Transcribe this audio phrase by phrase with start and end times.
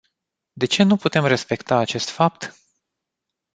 [0.53, 2.53] De ce nu putem respecta acest fapt?